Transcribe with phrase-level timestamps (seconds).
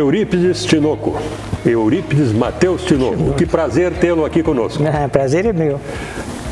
[0.00, 1.20] Eurípides Tinoco.
[1.64, 3.34] Eurípides Mateus Tinoco.
[3.34, 4.82] Que prazer tê-lo aqui conosco.
[4.86, 5.78] Ah, prazer é meu.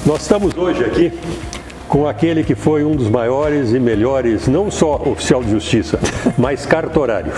[0.05, 1.11] Nós estamos hoje aqui
[1.89, 5.99] com aquele que foi um dos maiores e melhores, não só oficial de justiça,
[6.37, 7.33] mas cartorário.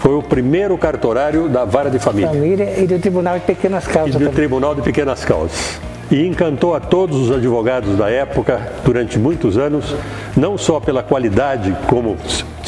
[0.00, 3.90] Foi o primeiro cartorário da Vara de Família Família e do Tribunal de Pequenas e
[3.90, 4.14] Causas.
[4.14, 4.34] do também.
[4.34, 5.80] Tribunal de Pequenas Causas.
[6.10, 9.94] E encantou a todos os advogados da época durante muitos anos,
[10.36, 12.16] não só pela qualidade como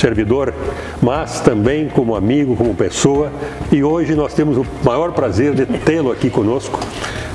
[0.01, 0.53] servidor,
[1.01, 3.31] mas também como amigo, como pessoa.
[3.71, 6.81] E hoje nós temos o maior prazer de tê-lo aqui conosco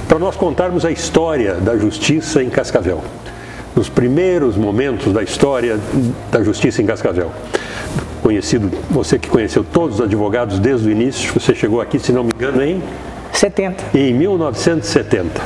[0.08, 3.02] para nós contarmos a história da justiça em Cascavel.
[3.76, 5.80] Nos primeiros momentos da história
[6.32, 7.32] da justiça em Cascavel.
[8.22, 12.24] Conhecido, você que conheceu todos os advogados desde o início, você chegou aqui, se não
[12.24, 12.82] me engano, em
[13.34, 13.84] 70.
[13.94, 15.42] em 1970.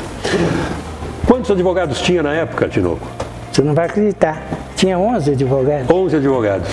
[1.25, 3.05] Quantos advogados tinha na época, Tinoco?
[3.51, 4.41] Você não vai acreditar.
[4.75, 5.89] Tinha 11 advogados.
[5.89, 6.69] 11 advogados.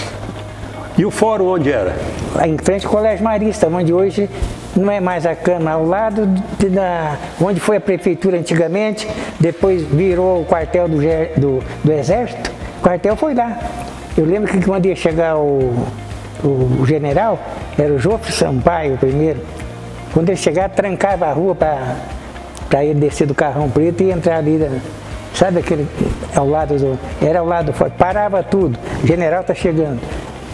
[0.98, 1.94] E o fórum onde era?
[2.44, 4.30] Em frente ao Colégio Marista, onde hoje
[4.74, 6.26] não é mais a Câmara, ao lado
[6.58, 12.50] de- da, onde foi a prefeitura antigamente, depois virou o quartel do, do, do Exército,
[12.78, 13.58] o quartel foi lá.
[14.16, 15.74] Eu lembro que quando ia chegar o,
[16.42, 17.38] o general,
[17.78, 19.40] era o Jofre Sampaio o primeiro,
[20.14, 24.52] quando ele chegava, trancava a rua para ele descer do carrão preto e entrar ali,
[24.56, 24.80] né?
[25.34, 25.86] sabe aquele,
[26.34, 30.00] ao lado do, era ao lado do parava tudo, o general está chegando.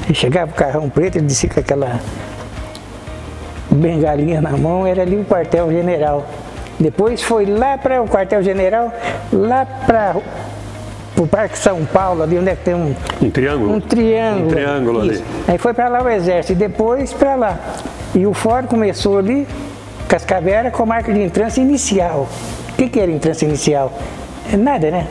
[0.04, 2.00] Ele chegava o carrão preto, ele descia com aquela
[3.70, 6.26] bengalinha na mão, era ali o quartel-general.
[6.78, 8.92] Depois foi lá para o quartel-general,
[9.32, 10.16] lá para
[11.16, 13.74] o Parque São Paulo, ali onde é que tem um, Um triângulo?
[13.74, 14.46] um triângulo.
[14.46, 15.24] Um triângulo ali.
[15.46, 17.58] Aí foi para lá o exército e depois para lá.
[18.14, 19.46] E o fórum começou ali,
[20.08, 22.28] Cascavel era com marca de entrância inicial.
[22.70, 23.92] O que, que era entrância inicial?
[24.52, 25.06] É Nada, né?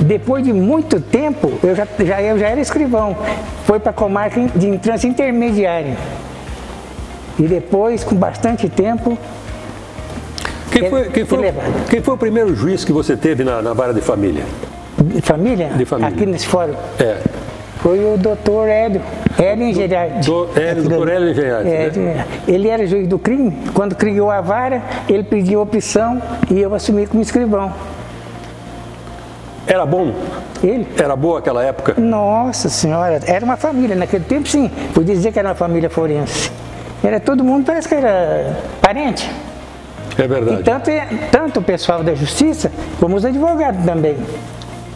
[0.00, 3.16] Depois de muito tempo, eu já, já, eu já era escrivão.
[3.64, 5.96] Foi para a comarca de entrância intermediária.
[7.38, 9.16] E depois, com bastante tempo,
[10.70, 11.52] Quem foi, quem, foi,
[11.88, 14.44] quem foi o primeiro juiz que você teve na, na vara de família?
[15.02, 16.10] de família, De família.
[16.14, 17.16] aqui nesse fórum, É.
[17.78, 19.00] foi o doutor Hélio,
[19.38, 20.26] Hélio Engenharte.
[20.28, 22.26] do- Hélio, doutor Hélio Engenharte, É, né?
[22.46, 27.06] Ele era juiz do crime, quando criou a vara, ele pediu opção e eu assumi
[27.06, 27.72] como escrivão.
[29.70, 30.12] Era bom?
[30.64, 30.84] Ele?
[30.98, 31.94] Era boa aquela época?
[31.96, 36.50] Nossa senhora, era uma família, naquele tempo sim, podia dizer que era uma família forense.
[37.04, 39.30] Era todo mundo, parece que era parente.
[40.18, 40.62] É E verdade.
[40.64, 40.90] tanto,
[41.30, 44.16] tanto o pessoal da justiça, como os advogados também.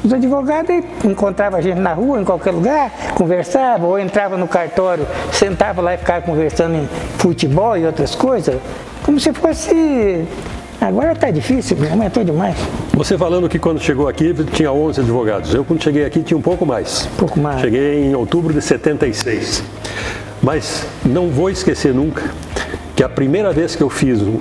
[0.04, 0.68] Os advogados
[1.04, 5.94] encontravam a gente na rua, em qualquer lugar, conversavam, ou entrava no cartório, sentava lá
[5.94, 8.60] e ficava conversando em futebol e outras coisas,
[9.04, 10.26] como se fosse.
[10.80, 12.56] Agora está difícil, aumentou demais.
[12.92, 15.54] Você falando que quando chegou aqui tinha 11 advogados.
[15.54, 17.08] Eu, quando cheguei aqui, tinha um pouco mais.
[17.14, 17.60] Um pouco mais.
[17.60, 19.62] Cheguei em outubro de 76.
[20.42, 22.22] Mas não vou esquecer nunca
[22.94, 24.40] que a primeira vez que eu fiz um-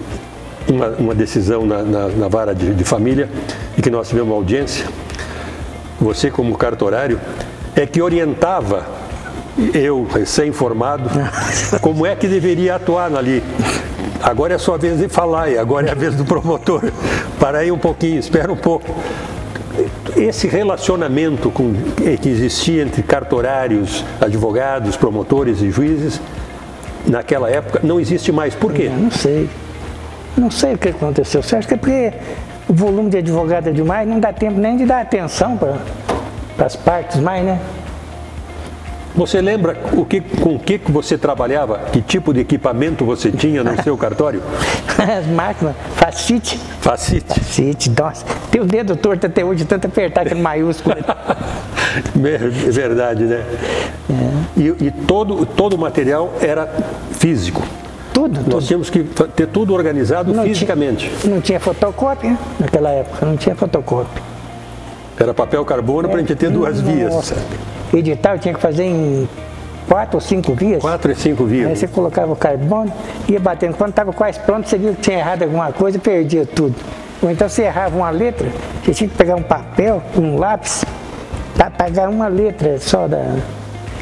[0.68, 3.30] uma, uma decisão na, na- na vara de, de família
[3.78, 4.86] e que nós tivemos uma audiência,
[6.00, 7.20] você como cartorário,
[7.76, 8.86] é que orientava
[9.74, 11.10] eu, recém-formado,
[11.82, 13.42] como é que deveria atuar ali.
[14.24, 16.82] Agora é a sua vez de falar e agora é a vez do promotor.
[17.40, 18.86] Para aí um pouquinho, espera um pouco.
[20.16, 21.74] Esse relacionamento com-
[22.22, 26.22] que existia entre cartorários, advogados, promotores e juízes,
[27.06, 28.56] naquela época, não existe mais.
[28.56, 28.84] Por quê?
[28.84, 29.50] Eu não sei.
[30.38, 31.44] Não sei o que aconteceu.
[31.44, 32.14] Você acha que é porque
[32.70, 36.76] o volume de advogado é demais, não dá tempo nem de dar atenção para as
[36.78, 37.60] partes mais, né?
[39.16, 41.80] Você lembra o que, com o que você trabalhava?
[41.92, 44.42] Que tipo de equipamento você tinha no seu cartório?
[44.98, 47.40] As máquinas, facite, Facite.
[47.40, 48.26] facite, nossa.
[48.50, 50.96] Tem o dedo torto até hoje, tanto apertar aquele maiúsculo.
[52.26, 52.38] É
[52.72, 53.46] verdade, né?
[54.58, 56.68] E, e todo, todo o material era
[57.12, 57.62] físico.
[58.12, 58.66] Tudo, Nós tudo.
[58.66, 59.04] tínhamos que
[59.36, 61.12] ter tudo organizado Não fisicamente.
[61.22, 64.24] Tinha, não tinha fotocópia naquela época, não tinha fotocópia.
[65.20, 67.32] Era papel carbono para a gente ter duas vias.
[67.98, 69.28] Edital tinha que fazer em
[69.88, 70.82] quatro ou cinco vias.
[70.82, 71.78] Quatro e cinco Aí vias.
[71.80, 72.92] você colocava o carbono,
[73.28, 73.76] ia batendo.
[73.76, 76.76] Quando estava quase pronto, você viu que tinha errado alguma coisa e perdia tudo.
[77.22, 78.48] Ou então você errava uma letra,
[78.84, 80.84] você tinha que pegar um papel, um lápis,
[81.56, 83.38] para pagar uma letra só da.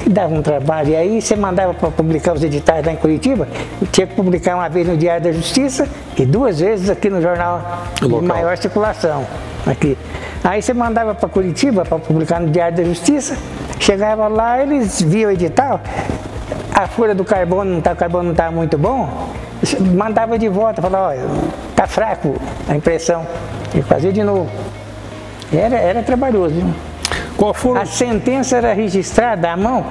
[0.01, 0.89] que dava um trabalho.
[0.89, 3.47] E aí você mandava para publicar os editais lá em Curitiba,
[3.91, 7.87] tinha que publicar uma vez no Diário da Justiça e duas vezes aqui no jornal
[7.99, 9.25] de maior circulação.
[9.67, 9.95] Aqui.
[10.43, 13.37] Aí você mandava para Curitiba para publicar no Diário da Justiça,
[13.81, 15.81] chegava lá, eles viam o edital,
[16.73, 19.27] a folha do carbono não tá, o carbono não está muito bom,
[19.95, 21.21] mandava de volta, falava, olha,
[21.75, 22.35] tá fraco
[22.69, 23.25] a impressão.
[23.73, 24.49] E fazia de novo.
[25.51, 26.73] Era, era trabalhoso, viu?
[27.37, 27.81] Qual foram?
[27.81, 29.85] A sentença era registrada à mão,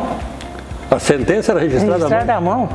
[0.91, 2.53] A sentença era registrada à registrada mão.
[2.53, 2.69] à mão.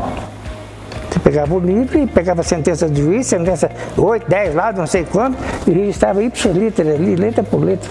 [1.09, 4.85] Você pegava o livro e pegava a sentença do juiz, sentença 8, 10 lá, não
[4.85, 7.89] sei quanto, e registrava ipsiliter ali, letra por letra.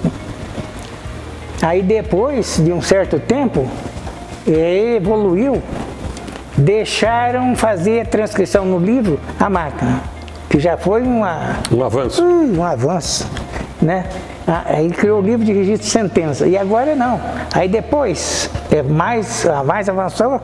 [1.65, 3.67] Aí depois de um certo tempo,
[4.47, 5.63] evoluiu,
[6.59, 10.03] deixaram fazer a transcrição no livro a máquina,
[10.51, 12.23] que já foi uma, Um avanço.
[12.23, 13.27] Ui, um avanço,
[13.81, 14.05] né?
[14.47, 16.47] Ah, Aí criou o livro de registro de sentença.
[16.47, 17.19] E agora não.
[17.55, 20.43] Aí depois, é mais, mais avançou,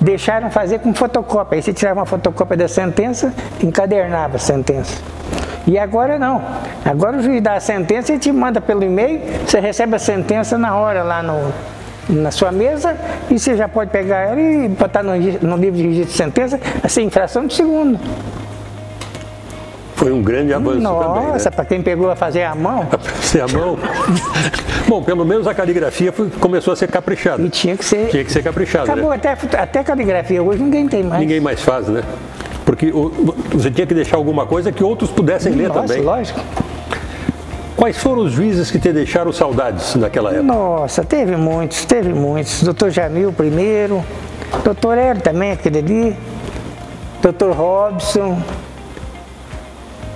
[0.00, 1.56] deixaram fazer com fotocópia.
[1.56, 5.02] Aí você tirava uma fotocópia da sentença, encadernava a sentença.
[5.66, 6.42] E agora não.
[6.84, 10.58] Agora o juiz dá a sentença e te manda pelo e-mail, você recebe a sentença
[10.58, 11.52] na hora lá no,
[12.08, 12.96] na sua mesa
[13.30, 16.60] e você já pode pegar ela e botar no, no livro de registro de sentença,
[16.82, 17.98] assim, infração de segundo.
[19.94, 21.28] Foi um grande avanço também.
[21.28, 21.54] Nossa, Né?
[21.54, 22.88] para quem pegou a fazer à mão,
[23.20, 23.78] Ser a mão.
[24.88, 27.40] Bom, pelo menos a caligrafia foi- começou a ser caprichada.
[27.40, 28.08] e tinha que ser.
[28.08, 28.90] Tinha que ser caprichada.
[28.92, 29.16] Acabou Né?
[29.16, 31.20] até, até caligrafia, hoje ninguém tem mais.
[31.20, 32.02] Ninguém mais faz, né?
[32.90, 33.10] O-
[33.52, 36.02] você tinha que deixar alguma coisa que outros pudessem ler Nossa, também.
[36.02, 36.40] lógico.
[37.76, 40.42] Quais foram os juízes que te deixaram saudades naquela época?
[40.44, 42.62] Nossa, teve muitos, teve muitos.
[42.62, 44.02] Doutor Jamil primeiro,
[44.64, 46.16] doutor Hélio também, aquele ali,
[47.20, 48.40] doutor Robson.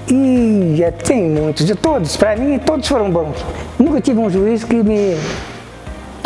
[0.09, 3.37] E já tem muitos, de todos, para mim todos foram bons.
[3.79, 5.17] Nunca tive um juiz que me.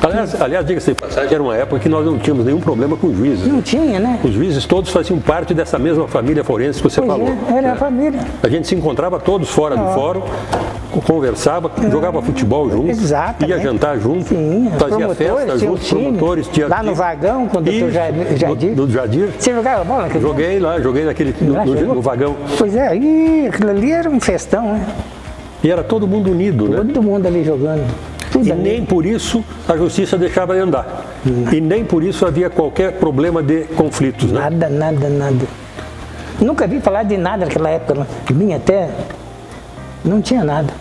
[0.03, 3.13] Aliás, aliás diga-se de passagem, era uma época que nós não tínhamos nenhum problema com
[3.15, 3.47] juízes.
[3.47, 3.53] né?
[3.53, 4.19] Não tinha, né?
[4.25, 7.29] Os juízes todos faziam parte dessa mesma família forense que você Pois falou.
[7.29, 7.71] é, era né?
[7.73, 8.21] a família.
[8.43, 10.23] A gente se encontrava todos fora do fórum,
[11.07, 13.51] conversava, jogava futebol junto, Exatamente.
[13.51, 17.61] ia jantar junto, Sim, fazia festa junto, time, promotores, tinha lá no vagão com o
[17.61, 18.75] doutor Jadir-.
[18.75, 19.29] Do, do Jadir.
[19.39, 21.95] Você jogava bola Joguei lá, joguei naquele, no, Lá no- jogou?
[21.97, 22.37] no vagão.
[22.59, 24.87] Pois é, e aquilo ali era um festão, né?
[25.63, 26.77] E era todo mundo unido, né?
[26.79, 27.85] Todo mundo ali jogando.
[28.41, 28.63] Tudo E ali.
[28.63, 31.05] nem por isso a justiça deixava de andar.
[31.53, 34.41] E nem por isso havia qualquer problema de conflitos, né?
[34.41, 35.47] Nada, nada, nada.
[36.41, 37.95] Nunca vi falar de nada naquela época.
[37.95, 38.07] não.
[38.27, 38.89] De mim até.
[40.05, 40.73] Não tinha nada.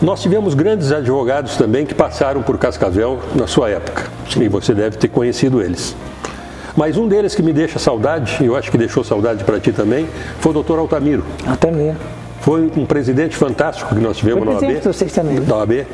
[0.00, 4.04] Nós tivemos grandes advogados também que passaram por Cascavel na sua época.
[4.38, 5.94] E você deve ter conhecido eles.
[6.76, 9.70] Mas um deles que me deixa saudade, e eu acho que deixou saudade para ti
[9.70, 10.08] também,
[10.40, 11.24] foi o doutor Altamiro.
[11.72, 11.96] Mesmo.
[12.44, 14.80] Foi um presidente fantástico que nós tivemos Foi na OAB.
[14.84, 15.40] vocês também.
[15.40, 15.86] Da OAB.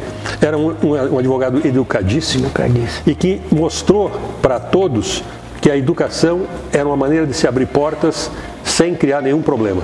[0.43, 3.03] Era um, um- um advogado educadíssimo Educadíssimo.
[3.07, 4.11] e que mostrou
[4.43, 5.23] para todos
[5.61, 6.43] que a educação
[6.73, 8.29] era uma maneira de se abrir portas
[8.65, 9.83] sem criar nenhum problema.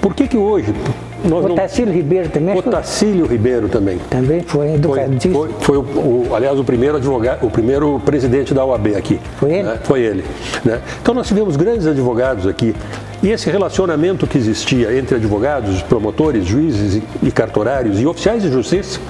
[0.00, 0.72] Por que que hoje
[1.24, 1.56] nós O não...
[1.56, 2.48] Tacílio Ribeiro também.
[2.54, 3.98] O acho que Tacílio Ribeiro também.
[4.10, 5.34] Também foi Foi, educadíssimo.
[5.34, 9.18] foi, foi o, o- aliás, o primeiro advogado, o primeiro presidente da OAB aqui.
[9.38, 9.62] Foi ele?
[9.64, 9.78] né?
[9.84, 10.24] Foi ele.
[10.64, 10.80] né?
[11.02, 12.74] Então nós tivemos grandes advogados aqui.
[13.22, 18.50] E esse relacionamento que existia entre advogados, promotores, juízes e, e cartorários e oficiais de
[18.50, 19.00] justiça,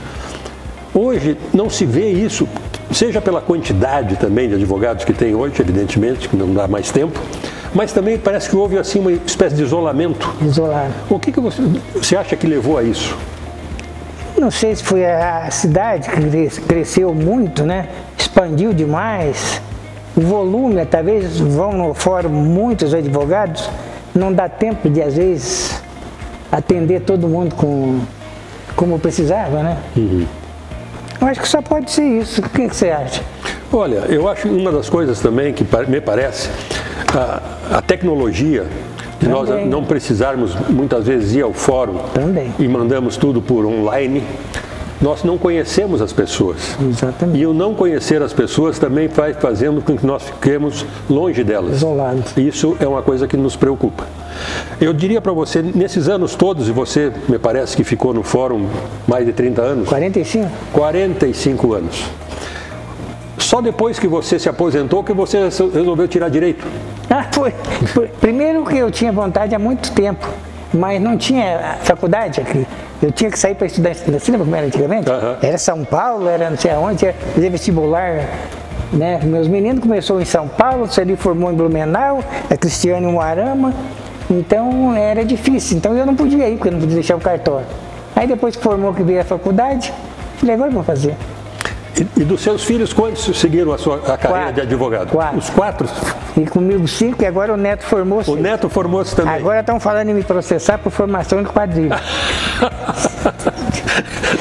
[0.95, 2.49] hoje não se vê isso,
[2.91, 7.21] seja pela quantidade também de advogados que tem hoje, evidentemente, que não dá mais tempo,
[7.75, 10.33] mas também parece que houve assim uma espécie de isolamento.
[10.43, 10.93] Isolado.
[11.11, 11.63] O que, que você,
[11.95, 13.17] você acha que levou a isso?
[14.39, 17.89] Não sei se foi a cidade que cres- cresceu muito, né?
[18.17, 19.61] Expandiu demais.
[20.17, 23.69] O volume, talvez vão no fórum muitos advogados,
[24.15, 25.83] não dá tempo de, às vezes,
[26.51, 28.01] atender todo mundo com,
[28.75, 29.77] como precisava, né?
[31.21, 32.41] Eu acho que só pode ser isso.
[32.41, 33.23] O que, que você acha?
[33.73, 36.49] Olha, eu acho uma das coisas também que me parece,
[37.15, 38.67] a, a tecnologia,
[39.21, 42.53] de nós não precisarmos muitas vezes ir ao fórum Também.
[42.59, 44.23] e mandamos tudo por online,
[45.01, 46.77] nós não conhecemos as pessoas.
[46.81, 47.39] Exatamente.
[47.39, 51.77] E o não conhecer as pessoas também vai fazendo com que nós fiquemos longe delas.
[51.77, 52.37] Isolados.
[52.37, 54.05] Isso é uma coisa que nos preocupa.
[54.81, 58.67] Eu diria para você, nesses anos todos, e você me parece que ficou no fórum
[59.07, 60.51] mais de 30 anos, 45?
[60.73, 62.05] 45 anos.
[63.49, 66.67] Só depois que você se aposentou que você resolveu tirar direito.
[67.11, 67.55] Ah, foi.
[68.21, 70.29] Primeiro que eu tinha vontade há muito tempo,
[70.75, 72.67] mas não tinha faculdade aqui.
[73.03, 73.95] Eu tinha que sair para estudar.
[73.95, 75.11] Você lembra como era antigamente?
[75.11, 75.39] Aham.
[75.41, 78.29] Era São Paulo, era não sei aonde, ia fazer vestibular.
[78.93, 79.21] Né?
[79.25, 83.73] Meus meninos começou em São Paulo, você ali formou em Blumenau, a Cristiane em Moarama.
[84.31, 85.79] Então era difícil.
[85.79, 87.67] Então eu não podia ir, porque eu não podia deixar o cartório.
[88.15, 89.95] Aí depois que formou que veio a faculdade,
[90.37, 91.17] falei, agora eu vou fazer.
[92.01, 94.55] E, e dos seus filhos, quantos seguiram a sua a carreira Quatro.
[94.55, 95.11] de advogado?
[95.11, 95.39] Quatro.
[95.39, 95.89] Os quatro?
[96.37, 99.35] E comigo cinco, e agora o neto formou O neto formou-se também.
[99.35, 101.99] Agora estão falando em me processar por formação de quadrilha.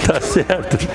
[0.05, 0.87] tá certo.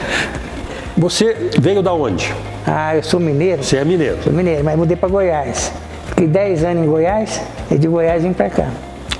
[0.96, 2.32] Você veio da onde?
[2.66, 4.18] Ah, eu sou mineiro, Você é mineiro.
[4.22, 5.72] sou mineiro, mas mudei para Goiás.
[6.08, 7.40] Fiquei 10 anos em Goiás
[7.70, 8.68] e de Goiás vim para cá.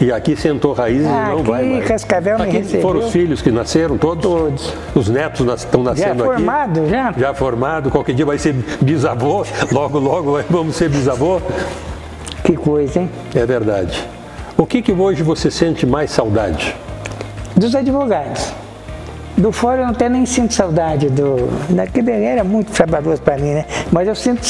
[0.03, 1.87] E aqui sentou raízes Ah, e não vai mais.
[1.87, 2.83] Cascavel me aqui recebeu.
[2.83, 4.23] foram os filhos que nasceram todos?
[4.25, 4.75] Todos.
[4.97, 6.33] Os netos nas- estão Já nascendo aqui?
[6.35, 7.13] formado, já?
[7.17, 11.41] Já formado, qualquer dia vai ser bisavô, logo, logo vamos ser bisavô.
[12.43, 13.11] Que coisa, hein?
[13.35, 14.05] É verdade.
[14.57, 16.75] O que, que hoje você sente mais saudade?
[17.55, 18.53] Dos advogados.
[19.37, 21.49] Do fórum eu até nem sinto saudade do.
[21.71, 23.65] Daquele era muito trabalhoso para mim, né?
[23.91, 24.41] Mas eu sinto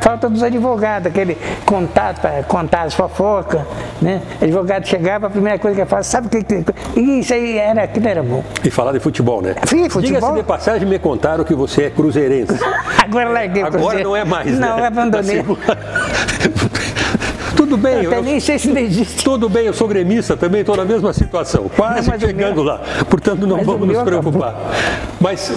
[0.00, 3.60] falta dos advogados, aquele contato para contar as fofocas,
[4.00, 4.22] né?
[4.40, 6.42] O advogado chegava, a primeira coisa que eu faço, sabe o que.
[6.42, 8.42] que isso aí era, aquilo era bom.
[8.64, 9.54] E falar de futebol, né?
[9.66, 10.20] Sim, futebol.
[10.20, 12.58] Diga-se de passagem, me contaram que você é cruzeirense.
[13.02, 14.86] Agora larguei Agora não é mais, Não, né?
[14.86, 15.44] abandonei.
[17.66, 19.24] Tudo bem, eu, nem sei se existe.
[19.24, 22.80] Tudo bem, eu sou gremista também, estou na mesma situação, quase não, chegando lá.
[23.10, 24.50] Portanto, não vamos nos preocupar.
[24.50, 24.70] Acabou.
[25.20, 25.52] Mas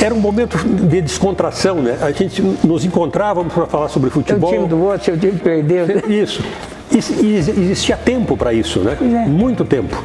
[0.00, 1.98] era um momento de descontração, né?
[2.00, 4.48] A gente nos encontrávamos para falar sobre futebol.
[4.48, 5.86] O time do outro, seu time perdeu.
[6.08, 6.40] Isso.
[6.92, 8.96] E, existia tempo para isso, né?
[9.00, 9.28] É.
[9.28, 10.00] Muito tempo.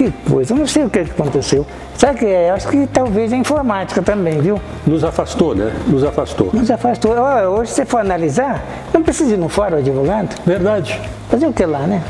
[0.00, 1.66] Que coisa, eu não sei o que aconteceu.
[1.98, 2.48] Sabe que é?
[2.48, 4.58] Acho que talvez a informática também, viu?
[4.86, 5.70] Nos afastou, né?
[5.86, 6.48] Nos afastou.
[6.54, 7.12] Nos afastou.
[7.12, 8.64] Hoje, se você for analisar,
[8.94, 10.34] não precisa ir no fórum advogado.
[10.46, 10.98] Verdade.
[11.28, 12.02] Fazer o que lá, né?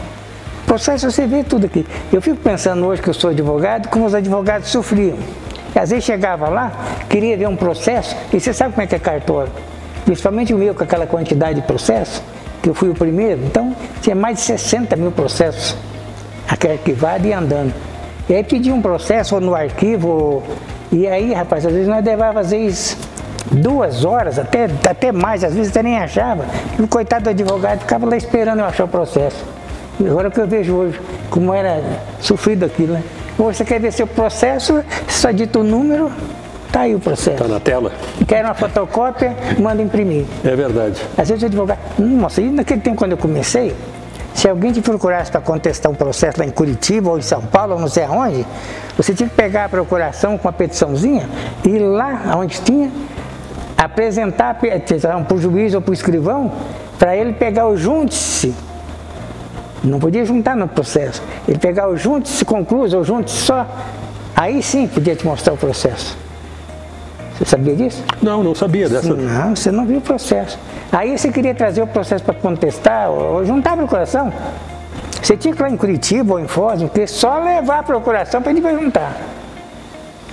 [0.67, 1.85] Processo você vê tudo aqui.
[2.13, 5.17] Eu fico pensando hoje que eu sou advogado, como os advogados sofriam.
[5.75, 6.71] E às vezes chegava lá,
[7.09, 9.51] queria ver um processo, e você sabe como é que é cartório.
[10.05, 12.23] Principalmente o meu, com aquela quantidade de processos,
[12.63, 15.77] que eu fui o primeiro, então tinha mais de 60 mil processos
[16.51, 17.73] arquivados e andando.
[18.29, 20.43] E aí pedia um processo no arquivo,
[20.93, 22.97] e aí, rapaz, às vezes nós levava, às vezes,
[23.51, 26.45] duas horas, até, até mais, às vezes até nem achava.
[26.79, 29.45] E o coitado do advogado ficava lá esperando eu achar o processo.
[30.01, 31.83] E agora que eu vejo hoje, como era
[32.21, 33.03] sofrido aquilo, né?
[33.39, 36.11] Ou você quer ver seu processo, só dita o número,
[36.73, 37.43] tá aí o processo.
[37.43, 37.93] Está na tela.
[38.27, 40.25] Quer uma fotocópia, manda imprimir.
[40.45, 41.01] É verdade.
[41.17, 43.75] Às vezes o advogado, nossa, e naquele tempo quando eu comecei,
[44.41, 47.75] se alguém te procurasse para contestar um processo lá em Curitiba ou em São Paulo,
[47.75, 48.47] ou não sei aonde,
[48.97, 51.29] você tinha que pegar a procuração com a petiçãozinha
[51.63, 52.91] e ir lá onde tinha,
[53.77, 56.51] apresentar para o juiz ou para o escrivão,
[56.99, 58.55] para ele pegar o junte-se.
[59.85, 61.23] Não podia juntar no processo.
[61.47, 63.67] Ele pegar o junte-se concluso ou junte-se só.
[64.35, 66.17] Aí sim podia te mostrar o processo.
[67.37, 68.03] Você sabia disso?
[68.23, 69.13] Não, não sabia dessa.
[69.13, 70.59] Não, você não viu o processo.
[70.93, 74.33] Aí você queria trazer o processo para contestar, ou juntar a procuração.
[75.23, 78.43] Você tinha que ir lá em Curitiba ou em Foz, porque só levar a procuração
[78.43, 79.17] para ele juntar.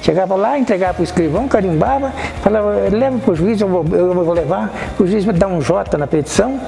[0.01, 2.11] Chegava lá, entregava para o escrivão, carimbava,
[2.41, 5.59] falava, leva para o juiz, eu vou, eu vou levar, o juiz me dá um
[5.59, 6.59] J na petição,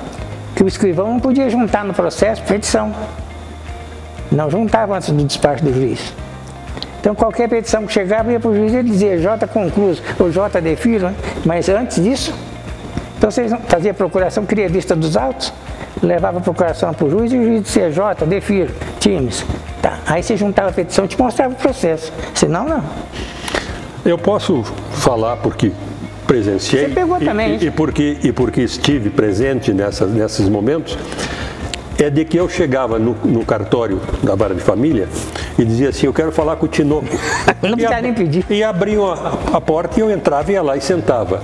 [0.55, 2.93] que o escrivão não podia juntar no processo petição.
[4.31, 6.13] Não juntava antes do despacho do juiz.
[6.99, 10.59] Então qualquer petição que chegava ia para o juiz e dizia J concluso ou J
[10.59, 11.15] defiro, né?
[11.45, 12.33] mas antes disso
[13.19, 15.51] então vocês faziam procuração, queria vista dos autos,
[16.01, 19.45] levava a procuração para o juiz e o juiz dizia, J, defiro, times.
[19.81, 19.99] Tá.
[20.07, 22.13] Aí você juntava a petição e te mostrava o processo.
[22.33, 22.81] Senão, não.
[24.05, 25.73] Eu posso falar porque
[26.25, 30.97] presenciei Você pegou e, também, e, e, porque, e porque estive presente nesses momentos,
[31.97, 35.09] é de que eu chegava no, no, cartório da vara de família
[35.57, 37.05] e dizia assim, eu quero falar com o Tinoco.
[37.61, 38.45] Não precisa nem pedir.
[38.49, 41.43] E abriam a, a porta e eu entrava, ia lá e sentava.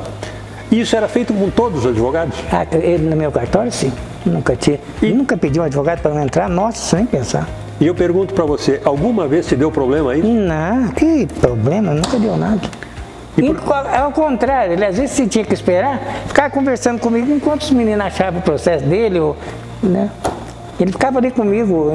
[0.72, 2.38] Isso era feito com todos os advogados?
[2.52, 3.92] Ah, ele no meu cartório, sim.
[4.26, 4.80] Nunca tinha.
[5.02, 7.48] E nunca pedi um advogado para não entrar, nossa, sem pensar.
[7.80, 10.24] E eu pergunto para você, alguma vez te deu problema aí?
[10.24, 12.62] Não, que problema, nunca deu nada.
[13.38, 13.74] E por...
[13.74, 18.06] Ao contrário, ele às vezes se tinha que esperar, ficava conversando comigo enquanto os meninos
[18.06, 19.36] achavam o processo dele, ou,
[19.84, 20.10] né?
[20.80, 21.92] Ele ficava ali comigo,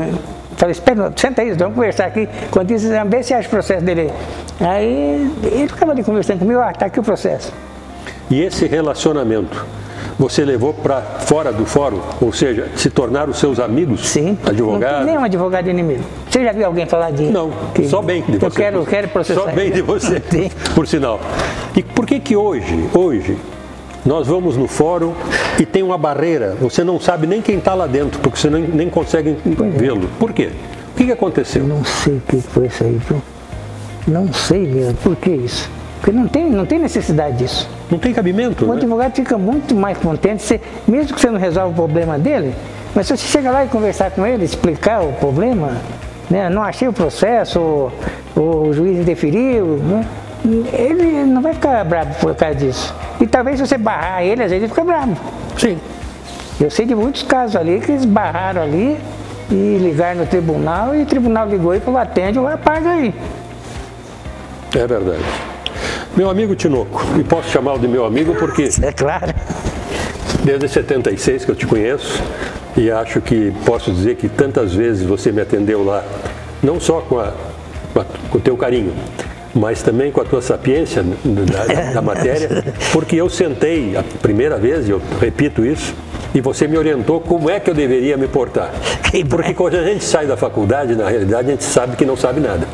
[0.56, 2.28] falei, espera, senta aí, vamos conversar aqui.
[2.50, 4.12] Quando isso, vê se acha o processo dele.
[4.60, 7.52] Aí ele ficava ali conversando comigo, ah, tá aqui o processo.
[8.30, 9.66] E esse relacionamento
[10.20, 14.06] você levou para fora do fórum, ou seja, se tornaram seus amigos?
[14.06, 14.37] Sim.
[14.44, 14.99] Advogados?
[14.99, 16.04] Não tem nenhum advogado inimigo.
[16.28, 17.25] Você já viu alguém falar de.
[17.25, 18.46] Não, que, só bem de você.
[18.46, 19.40] Eu quero, quero processar.
[19.40, 20.22] Só bem de você,
[20.75, 21.18] por sinal.
[21.75, 23.38] E por que que hoje, hoje,
[24.04, 25.14] nós vamos no fórum
[25.58, 28.62] e tem uma barreira, você não sabe nem quem está lá dentro, porque você nem,
[28.62, 29.78] nem consegue é.
[29.78, 30.06] vê-lo.
[30.18, 30.50] Por quê?
[30.92, 31.62] O que, que aconteceu?
[31.62, 33.22] Eu não sei o que foi isso aí, viu?
[34.06, 34.94] Não sei mesmo.
[34.96, 35.79] Por que isso?
[36.00, 37.69] Porque não tem, não tem necessidade disso.
[37.90, 38.64] Não tem cabimento?
[38.64, 38.76] O né?
[38.76, 42.54] advogado fica muito mais contente, se, mesmo que você não resolva o problema dele,
[42.95, 45.76] mas se você chega lá e conversar com ele, explicar o problema,
[46.30, 47.61] né, não achei o processo,
[48.35, 50.07] o, o juiz indeferiu, né,
[50.73, 52.95] ele não vai ficar bravo por causa disso.
[53.21, 55.16] E talvez se você barrar ele, às vezes ele fica bravo.
[55.59, 55.78] Sim.
[56.59, 58.99] Eu sei de muitos casos ali que eles barraram ali
[59.50, 63.14] e ligaram no tribunal e o tribunal ligou e falou, atende ou apaga aí.
[64.75, 65.50] É verdade.
[66.20, 68.68] Meu amigo Tinoco, e posso chamá-lo de meu amigo porque.
[68.84, 69.32] É claro.
[70.44, 72.22] Desde 76 que eu te conheço
[72.76, 76.04] e acho que posso dizer que tantas vezes você me atendeu lá,
[76.62, 77.32] não só com, a,
[78.28, 78.92] com o teu carinho,
[79.54, 84.88] mas também com a tua sapiência da, da, matéria, porque eu sentei a primeira vez,
[84.88, 85.94] e eu repito isso,
[86.34, 88.70] e você me orientou como é que eu deveria me portar.
[89.30, 92.40] Porque quando a gente sai da faculdade, na realidade, a gente sabe que não sabe
[92.40, 92.68] nada.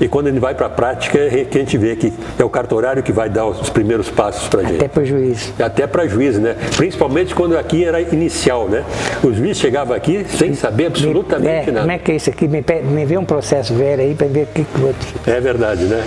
[0.00, 2.48] E quando ele vai para a prática, é que a gente vê que é o
[2.48, 4.76] cartorário que vai dar os primeiros passos para a gente.
[4.76, 5.52] Até para o juiz.
[5.58, 6.56] Até para juiz, né?
[6.76, 8.84] Principalmente quando aqui era inicial, né?
[9.22, 11.80] O juiz chegava aqui sem saber absolutamente é, nada.
[11.80, 12.46] Como é que é isso aqui?
[12.46, 15.08] Me, me vê um processo velho aí para ver o que que o outro.
[15.26, 16.04] É verdade, né?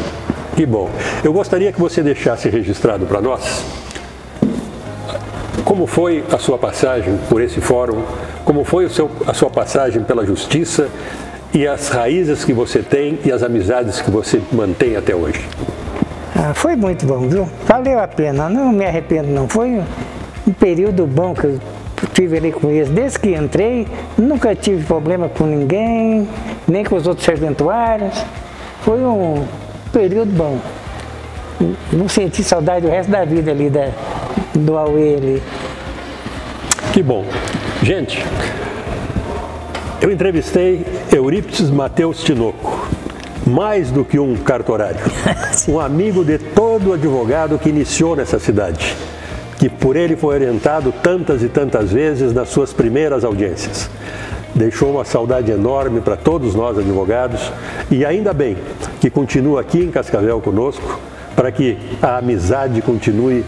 [0.56, 0.90] Que bom.
[1.24, 3.64] Eu gostaria que você deixasse registrado para nós
[5.72, 8.04] como foi a sua passagem por esse fórum,
[8.44, 10.90] como foi seu, a sua passagem pela justiça
[11.54, 15.44] e as raízes que você tem e as amizades que você mantém até hoje.
[16.36, 17.48] Ah, foi muito bom, viu?
[17.68, 19.48] Valeu a pena, não me arrependo não.
[19.48, 19.82] Foi
[20.48, 21.60] um período bom que eu
[22.14, 22.90] tive ali com eles.
[22.90, 26.28] Desde que entrei, nunca tive problema com ninguém,
[26.68, 28.24] nem com os outros serventuários.
[28.82, 29.46] Foi um
[29.92, 30.58] período bom.
[31.92, 33.90] Não senti saudade o resto da vida ali da,
[34.56, 35.44] do Aue ali.
[36.94, 37.26] Que bom.
[37.84, 38.26] Gente,
[40.02, 42.88] eu entrevistei Eurípides Mateus Tinoco,
[43.46, 45.00] mais do que um cartorário,
[45.68, 48.96] um amigo de todo advogado que iniciou nessa cidade,
[49.58, 53.90] que por ele foi orientado tantas e tantas vezes nas suas primeiras audiências.
[54.54, 57.52] Deixou uma saudade enorme para todos nós advogados
[57.90, 58.58] e ainda bem
[59.00, 61.00] que continua aqui em Cascavel conosco
[61.38, 63.46] para que a amizade continue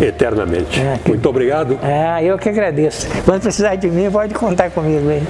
[0.00, 0.78] eternamente.
[0.80, 1.76] É, que- Muito obrigado.
[1.82, 3.08] Ah, eu que agradeço.
[3.24, 5.22] Quando precisar de mim, pode contar comigo aí.